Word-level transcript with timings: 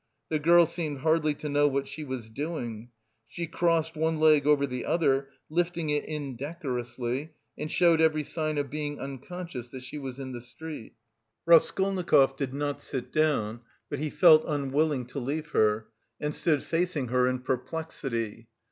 The 0.29 0.39
girl 0.39 0.65
seemed 0.65 1.01
hardly 1.01 1.35
to 1.35 1.47
know 1.47 1.67
what 1.67 1.87
she 1.87 2.03
was 2.03 2.27
doing; 2.31 2.89
she 3.27 3.45
crossed 3.45 3.95
one 3.95 4.19
leg 4.19 4.47
over 4.47 4.65
the 4.65 4.83
other, 4.83 5.29
lifting 5.47 5.91
it 5.91 6.03
indecorously, 6.05 7.33
and 7.55 7.69
showed 7.71 8.01
every 8.01 8.23
sign 8.23 8.57
of 8.57 8.71
being 8.71 8.99
unconscious 8.99 9.69
that 9.69 9.83
she 9.83 9.99
was 9.99 10.17
in 10.17 10.31
the 10.31 10.41
street. 10.41 10.93
Raskolnikov 11.45 12.35
did 12.35 12.51
not 12.51 12.81
sit 12.81 13.11
down, 13.11 13.61
but 13.91 13.99
he 13.99 14.09
felt 14.09 14.43
unwilling 14.47 15.05
to 15.05 15.19
leave 15.19 15.49
her, 15.49 15.89
and 16.19 16.33
stood 16.33 16.63
facing 16.63 17.09
her 17.09 17.27
in 17.27 17.37
perplexity. 17.37 18.47